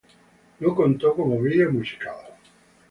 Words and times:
No 0.61 0.73
contó 0.73 1.13
como 1.15 1.39
video 1.39 1.71
musical. 1.71 2.15